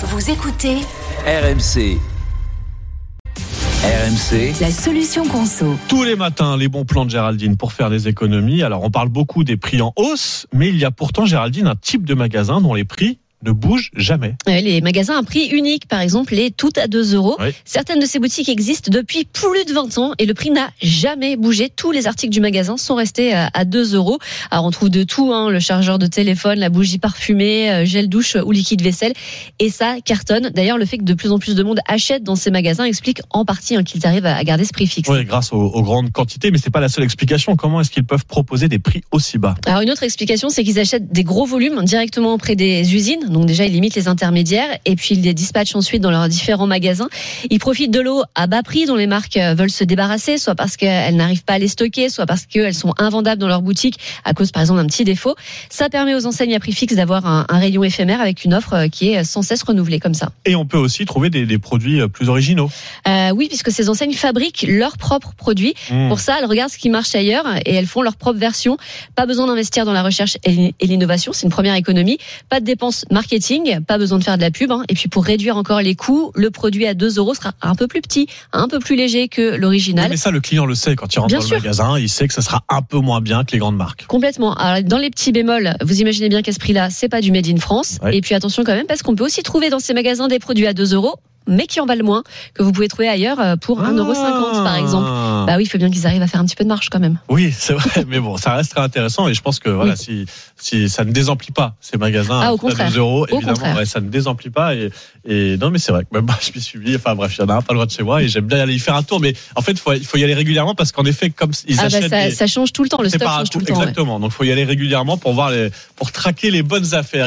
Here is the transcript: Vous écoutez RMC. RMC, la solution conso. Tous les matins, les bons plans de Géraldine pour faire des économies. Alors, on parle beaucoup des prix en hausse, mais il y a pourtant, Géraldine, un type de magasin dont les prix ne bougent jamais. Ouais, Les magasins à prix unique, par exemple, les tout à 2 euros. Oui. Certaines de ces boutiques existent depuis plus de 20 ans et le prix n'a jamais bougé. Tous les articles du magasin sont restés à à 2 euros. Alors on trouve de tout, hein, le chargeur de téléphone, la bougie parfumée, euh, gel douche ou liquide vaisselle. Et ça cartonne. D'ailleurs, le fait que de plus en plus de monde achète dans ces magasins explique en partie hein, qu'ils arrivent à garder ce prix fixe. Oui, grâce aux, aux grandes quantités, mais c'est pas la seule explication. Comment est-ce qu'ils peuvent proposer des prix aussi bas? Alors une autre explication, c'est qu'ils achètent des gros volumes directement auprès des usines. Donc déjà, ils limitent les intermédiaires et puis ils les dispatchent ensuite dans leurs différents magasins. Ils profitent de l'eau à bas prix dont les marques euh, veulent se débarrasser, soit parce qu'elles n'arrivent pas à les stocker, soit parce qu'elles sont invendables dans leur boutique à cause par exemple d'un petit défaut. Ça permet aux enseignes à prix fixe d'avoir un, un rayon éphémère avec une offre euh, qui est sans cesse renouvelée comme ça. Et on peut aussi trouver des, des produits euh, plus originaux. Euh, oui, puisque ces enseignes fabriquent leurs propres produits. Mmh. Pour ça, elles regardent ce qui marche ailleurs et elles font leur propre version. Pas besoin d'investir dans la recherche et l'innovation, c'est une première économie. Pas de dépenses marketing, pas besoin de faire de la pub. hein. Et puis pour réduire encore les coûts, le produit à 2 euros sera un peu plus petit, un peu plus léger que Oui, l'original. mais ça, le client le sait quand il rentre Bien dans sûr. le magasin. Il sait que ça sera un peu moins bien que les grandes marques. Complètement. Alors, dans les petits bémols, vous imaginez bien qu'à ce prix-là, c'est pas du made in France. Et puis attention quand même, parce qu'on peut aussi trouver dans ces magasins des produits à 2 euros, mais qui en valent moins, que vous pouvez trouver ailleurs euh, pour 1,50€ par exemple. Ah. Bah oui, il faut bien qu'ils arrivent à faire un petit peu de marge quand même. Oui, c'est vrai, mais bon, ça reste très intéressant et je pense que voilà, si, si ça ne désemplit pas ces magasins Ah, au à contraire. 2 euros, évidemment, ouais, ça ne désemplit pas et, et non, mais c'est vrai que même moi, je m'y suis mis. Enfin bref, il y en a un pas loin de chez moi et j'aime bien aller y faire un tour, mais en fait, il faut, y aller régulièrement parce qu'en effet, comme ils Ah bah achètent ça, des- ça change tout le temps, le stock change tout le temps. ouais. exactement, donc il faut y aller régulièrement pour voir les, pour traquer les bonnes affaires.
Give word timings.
Vous 0.00 0.30
écoutez 0.30 0.76
RMC. 1.26 1.98
RMC, 3.82 4.60
la 4.60 4.70
solution 4.70 5.26
conso. 5.26 5.76
Tous 5.88 6.04
les 6.04 6.14
matins, 6.14 6.56
les 6.56 6.68
bons 6.68 6.84
plans 6.84 7.04
de 7.04 7.10
Géraldine 7.10 7.56
pour 7.56 7.72
faire 7.72 7.90
des 7.90 8.06
économies. 8.06 8.62
Alors, 8.62 8.84
on 8.84 8.92
parle 8.92 9.08
beaucoup 9.08 9.42
des 9.42 9.56
prix 9.56 9.82
en 9.82 9.92
hausse, 9.96 10.46
mais 10.52 10.68
il 10.68 10.76
y 10.76 10.84
a 10.84 10.92
pourtant, 10.92 11.26
Géraldine, 11.26 11.66
un 11.66 11.74
type 11.74 12.04
de 12.04 12.14
magasin 12.14 12.60
dont 12.60 12.74
les 12.74 12.84
prix 12.84 13.18
ne 13.48 13.52
bougent 13.52 13.90
jamais. 13.96 14.34
Ouais, 14.46 14.60
Les 14.60 14.80
magasins 14.80 15.18
à 15.18 15.22
prix 15.22 15.46
unique, 15.46 15.86
par 15.88 16.00
exemple, 16.00 16.34
les 16.34 16.50
tout 16.50 16.72
à 16.76 16.86
2 16.86 17.14
euros. 17.14 17.36
Oui. 17.40 17.48
Certaines 17.64 18.00
de 18.00 18.06
ces 18.06 18.18
boutiques 18.18 18.48
existent 18.48 18.90
depuis 18.92 19.24
plus 19.24 19.64
de 19.64 19.72
20 19.72 19.98
ans 19.98 20.12
et 20.18 20.26
le 20.26 20.34
prix 20.34 20.50
n'a 20.50 20.70
jamais 20.82 21.36
bougé. 21.36 21.68
Tous 21.68 21.90
les 21.90 22.06
articles 22.06 22.32
du 22.32 22.40
magasin 22.40 22.76
sont 22.76 22.94
restés 22.94 23.34
à 23.34 23.48
à 23.54 23.64
2 23.64 23.94
euros. 23.94 24.18
Alors 24.50 24.64
on 24.64 24.70
trouve 24.70 24.90
de 24.90 25.02
tout, 25.02 25.32
hein, 25.32 25.50
le 25.50 25.60
chargeur 25.60 25.98
de 25.98 26.06
téléphone, 26.06 26.58
la 26.58 26.68
bougie 26.68 26.98
parfumée, 26.98 27.70
euh, 27.70 27.84
gel 27.84 28.08
douche 28.08 28.36
ou 28.36 28.52
liquide 28.52 28.82
vaisselle. 28.82 29.12
Et 29.58 29.70
ça 29.70 29.96
cartonne. 30.04 30.50
D'ailleurs, 30.54 30.78
le 30.78 30.84
fait 30.84 30.98
que 30.98 31.04
de 31.04 31.14
plus 31.14 31.32
en 31.32 31.38
plus 31.38 31.54
de 31.54 31.62
monde 31.62 31.80
achète 31.88 32.22
dans 32.22 32.36
ces 32.36 32.50
magasins 32.50 32.84
explique 32.84 33.20
en 33.30 33.44
partie 33.44 33.76
hein, 33.76 33.82
qu'ils 33.82 34.06
arrivent 34.06 34.26
à 34.26 34.42
garder 34.44 34.64
ce 34.64 34.72
prix 34.72 34.86
fixe. 34.86 35.08
Oui, 35.08 35.24
grâce 35.24 35.52
aux, 35.52 35.56
aux 35.60 35.82
grandes 35.82 36.12
quantités, 36.12 36.50
mais 36.50 36.58
c'est 36.58 36.70
pas 36.70 36.80
la 36.80 36.88
seule 36.88 37.04
explication. 37.04 37.56
Comment 37.56 37.80
est-ce 37.80 37.90
qu'ils 37.90 38.04
peuvent 38.04 38.26
proposer 38.26 38.68
des 38.68 38.78
prix 38.78 39.02
aussi 39.10 39.38
bas? 39.38 39.54
Alors 39.66 39.80
une 39.80 39.90
autre 39.90 40.02
explication, 40.02 40.48
c'est 40.48 40.64
qu'ils 40.64 40.78
achètent 40.78 41.10
des 41.10 41.24
gros 41.24 41.46
volumes 41.46 41.82
directement 41.84 42.34
auprès 42.34 42.56
des 42.56 42.94
usines. 42.94 43.26
Donc 43.28 43.37
déjà, 43.46 43.64
ils 43.64 43.72
limitent 43.72 43.94
les 43.94 44.08
intermédiaires 44.08 44.78
et 44.84 44.96
puis 44.96 45.14
ils 45.14 45.22
les 45.22 45.34
dispatchent 45.34 45.76
ensuite 45.76 46.02
dans 46.02 46.10
leurs 46.10 46.28
différents 46.28 46.66
magasins. 46.66 47.08
Ils 47.50 47.58
profitent 47.58 47.90
de 47.90 48.00
l'eau 48.00 48.22
à 48.34 48.46
bas 48.46 48.62
prix 48.62 48.86
dont 48.86 48.96
les 48.96 49.06
marques 49.06 49.36
euh, 49.36 49.54
veulent 49.54 49.70
se 49.70 49.84
débarrasser, 49.84 50.38
soit 50.38 50.54
parce 50.54 50.76
qu'elles 50.76 51.16
n'arrivent 51.16 51.44
pas 51.44 51.54
à 51.54 51.58
les 51.58 51.68
stocker, 51.68 52.08
soit 52.08 52.26
parce 52.26 52.46
qu'elles 52.46 52.74
sont 52.74 52.94
invendables 52.98 53.40
dans 53.40 53.48
leur 53.48 53.62
boutique 53.62 53.98
à 54.24 54.34
cause 54.34 54.52
par 54.52 54.62
exemple 54.62 54.80
d'un 54.80 54.86
petit 54.86 55.04
défaut. 55.04 55.34
Ça 55.70 55.88
permet 55.88 56.14
aux 56.14 56.26
enseignes 56.26 56.54
à 56.54 56.60
prix 56.60 56.72
fixe 56.72 56.94
d'avoir 56.94 57.26
un, 57.26 57.46
un 57.48 57.58
rayon 57.58 57.84
éphémère 57.84 58.20
avec 58.20 58.44
une 58.44 58.54
offre 58.54 58.74
euh, 58.74 58.88
qui 58.88 59.10
est 59.10 59.24
sans 59.24 59.42
cesse 59.42 59.62
renouvelée 59.62 60.00
comme 60.00 60.14
ça. 60.14 60.30
Et 60.44 60.54
on 60.54 60.66
peut 60.66 60.78
aussi 60.78 61.04
trouver 61.04 61.30
des, 61.30 61.46
des 61.46 61.58
produits 61.58 62.00
euh, 62.00 62.08
plus 62.08 62.28
originaux. 62.28 62.70
Euh, 63.06 63.30
oui, 63.30 63.48
puisque 63.48 63.70
ces 63.70 63.88
enseignes 63.88 64.14
fabriquent 64.14 64.66
leurs 64.68 64.96
propres 64.96 65.34
produits. 65.34 65.74
Mmh. 65.90 66.08
Pour 66.08 66.20
ça, 66.20 66.36
elles 66.38 66.46
regardent 66.46 66.70
ce 66.70 66.78
qui 66.78 66.90
marche 66.90 67.14
ailleurs 67.14 67.46
et 67.64 67.74
elles 67.74 67.86
font 67.86 68.02
leur 68.02 68.16
propre 68.16 68.38
version. 68.38 68.76
Pas 69.14 69.26
besoin 69.26 69.46
d'investir 69.46 69.84
dans 69.84 69.92
la 69.92 70.02
recherche 70.02 70.38
et 70.44 70.74
l'innovation, 70.80 71.32
c'est 71.32 71.44
une 71.44 71.52
première 71.52 71.74
économie. 71.74 72.18
Pas 72.48 72.60
de 72.60 72.64
dépenses 72.64 73.04
marketing, 73.18 73.80
pas 73.84 73.98
besoin 73.98 74.18
de 74.18 74.24
faire 74.24 74.36
de 74.36 74.42
la 74.42 74.50
pub. 74.52 74.70
hein. 74.70 74.84
Et 74.88 74.94
puis 74.94 75.08
pour 75.08 75.24
réduire 75.24 75.56
encore 75.56 75.80
les 75.80 75.96
coûts, 75.96 76.30
le 76.36 76.50
produit 76.50 76.86
à 76.86 76.94
2 76.94 77.16
euros 77.18 77.34
sera 77.34 77.52
un 77.62 77.74
peu 77.74 77.88
plus 77.88 78.00
petit, 78.00 78.28
un 78.52 78.68
peu 78.68 78.78
plus 78.78 78.94
léger 78.94 79.26
que 79.28 79.52
Oui, 79.54 79.58
l'original. 79.58 80.08
mais 80.10 80.16
ça, 80.16 80.30
le 80.30 80.40
client 80.40 80.66
le 80.66 80.74
sait 80.76 80.94
quand 80.94 81.12
il 81.12 81.18
rentre 81.18 81.28
Bien 81.28 81.38
dans 81.40 81.44
sûr. 81.44 81.56
le 81.56 81.62
magasin. 81.62 81.98
Il 81.98 82.08
sait 82.08 82.28
que 82.28 82.34
ça 82.34 82.42
sera 82.42 82.62
un 82.68 82.80
peu 82.82 82.98
moins 82.98 83.20
bien 83.20 83.42
que 83.44 83.52
les 83.52 83.58
grandes 83.58 83.76
marques. 83.76 84.06
Complètement. 84.06 84.54
Alors, 84.54 84.82
dans 84.84 84.98
les 84.98 85.10
petits 85.10 85.32
bémols, 85.32 85.74
vous 85.82 86.00
imaginez 86.00 86.28
bien 86.28 86.42
qu'à 86.42 86.52
ce 86.52 86.58
prix-là, 86.60 86.90
c'est 86.90 87.08
pas 87.08 87.20
du 87.20 87.32
made 87.32 87.48
in 87.48 87.56
France. 87.56 87.98
Et 88.12 88.20
puis 88.20 88.34
attention 88.36 88.62
quand 88.64 88.74
même, 88.74 88.86
parce 88.86 89.02
qu'on 89.02 89.16
peut 89.16 89.24
aussi 89.24 89.42
trouver 89.42 89.68
dans 89.68 89.80
ces 89.80 89.94
magasins 89.94 90.28
des 90.28 90.38
produits 90.38 90.66
à 90.68 90.72
2 90.72 90.94
euros, 90.94 91.16
mais 91.48 91.66
qui 91.66 91.80
en 91.80 91.86
valent 91.86 92.04
moins, 92.04 92.22
que 92.54 92.62
vous 92.62 92.70
pouvez 92.72 92.86
trouver 92.88 93.08
ailleurs 93.08 93.40
euh, 93.40 93.56
pour 93.56 93.82
1,50€ 93.82 94.62
par 94.62 94.76
exemple. 94.76 95.06
Ah. 95.08 95.44
Bah 95.46 95.54
oui, 95.56 95.64
il 95.64 95.68
faut 95.68 95.78
bien 95.78 95.90
qu'ils 95.90 96.06
arrivent 96.06 96.22
à 96.22 96.26
faire 96.26 96.40
un 96.40 96.44
petit 96.44 96.54
peu 96.56 96.64
de 96.64 96.68
marge 96.68 96.88
quand 96.90 97.00
même. 97.00 97.18
Oui, 97.28 97.52
c'est 97.56 97.72
vrai, 97.72 98.04
mais 98.08 98.20
bon, 98.20 98.36
ça 98.36 98.52
reste 98.54 98.72
très 98.72 98.80
intéressant 98.82 99.26
et 99.28 99.34
je 99.34 99.40
pense 99.40 99.58
que 99.58 99.68
voilà, 99.70 99.96
si, 99.96 100.26
si 100.56 100.88
ça 100.88 101.04
ne 101.04 101.12
désemplit 101.12 101.52
pas 101.52 101.74
ces 101.80 101.96
magasins 101.98 102.40
Ah, 102.42 102.52
au 102.52 102.56
à 102.56 102.58
contraire. 102.58 102.90
2 102.92 102.98
euros, 102.98 103.26
évidemment, 103.28 103.74
ouais, 103.76 103.86
ça 103.86 104.00
ne 104.00 104.08
désemplit 104.08 104.50
pas 104.50 104.74
et, 104.74 104.90
et 105.26 105.56
non, 105.56 105.70
mais 105.70 105.78
c'est 105.78 105.92
vrai 105.92 106.04
que 106.04 106.14
même 106.14 106.24
moi, 106.26 106.36
je 106.40 106.50
m'y 106.54 106.60
suis 106.60 106.78
mis. 106.78 106.94
Enfin 106.94 107.14
bref, 107.14 107.34
il 107.38 107.40
y 107.40 107.44
en 107.44 107.48
a 107.48 107.54
un 107.54 107.62
pas 107.62 107.74
loin 107.74 107.86
de 107.86 107.90
chez 107.90 108.02
moi 108.02 108.22
et 108.22 108.28
j'aime 108.28 108.46
bien 108.46 108.60
aller 108.60 108.74
y 108.74 108.78
faire 108.78 108.94
un 108.94 109.02
tour, 109.02 109.20
mais 109.20 109.34
en 109.56 109.62
fait, 109.62 109.72
il 109.72 110.04
faut, 110.04 110.18
y 110.18 110.24
aller 110.24 110.34
régulièrement 110.34 110.74
parce 110.74 110.92
qu'en 110.92 111.04
effet, 111.04 111.30
comme 111.30 111.52
ils 111.66 111.78
Ah 111.78 111.82
bah 111.82 111.86
achètent 111.86 112.10
ça, 112.10 112.24
des- 112.24 112.30
ça 112.30 112.46
change 112.46 112.72
tout 112.72 112.82
le 112.82 112.88
temps, 112.88 113.00
le 113.02 113.08
stock 113.08 113.22
change 113.22 113.50
tout 113.50 113.58
le 113.58 113.64
temps. 113.64 113.74
ouais. 113.74 113.80
exactement, 113.80 114.20
donc 114.20 114.32
il 114.32 114.34
faut 114.34 114.44
y 114.44 114.52
aller 114.52 114.64
régulièrement 114.64 115.16
pour 115.16 115.32
voir 115.32 115.50
les, 115.50 115.70
pour 115.96 116.12
traquer 116.12 116.50
les 116.50 116.62
bonnes 116.62 116.94
affaires. 116.94 117.26